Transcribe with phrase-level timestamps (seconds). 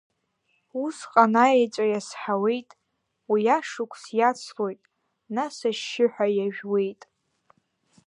[0.83, 2.69] Усҟан аеҵәа иазҳауеит,
[3.31, 4.81] уи ашықәс иацлоит,
[5.35, 7.01] нас ашьшьыҳәа иажәуеит.